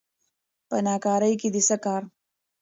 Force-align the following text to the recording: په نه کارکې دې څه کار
په 0.67 0.77
نه 0.85 0.95
کارکې 1.05 1.47
دې 1.53 1.61
څه 1.67 1.75
کار 1.85 2.01